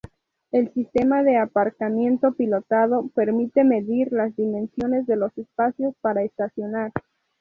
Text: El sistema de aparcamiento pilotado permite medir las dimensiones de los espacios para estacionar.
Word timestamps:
El 0.49 0.73
sistema 0.73 1.21
de 1.21 1.37
aparcamiento 1.37 2.31
pilotado 2.33 3.09
permite 3.13 3.63
medir 3.63 4.11
las 4.11 4.35
dimensiones 4.35 5.05
de 5.05 5.15
los 5.15 5.37
espacios 5.37 5.93
para 6.01 6.23
estacionar. 6.23 6.91